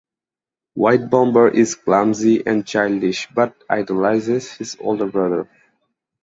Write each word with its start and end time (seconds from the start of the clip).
White 0.73 1.11
Bomber 1.11 1.47
is 1.47 1.75
clumsy 1.75 2.43
and 2.43 2.65
childish, 2.65 3.27
but 3.35 3.55
idolizes 3.69 4.51
his 4.53 4.75
older 4.79 5.05
brother. 5.05 5.47